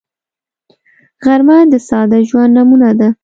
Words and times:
غرمه 1.25 1.57
د 1.71 1.73
ساده 1.87 2.19
ژوند 2.29 2.51
نمونه 2.57 2.89
ده 2.99 3.07